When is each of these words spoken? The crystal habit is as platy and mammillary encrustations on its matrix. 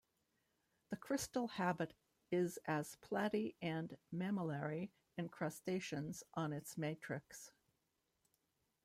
The 0.89 0.95
crystal 0.97 1.47
habit 1.47 1.93
is 2.31 2.57
as 2.65 2.95
platy 3.07 3.53
and 3.61 3.95
mammillary 4.11 4.89
encrustations 5.15 6.23
on 6.33 6.53
its 6.53 6.75
matrix. 6.75 7.51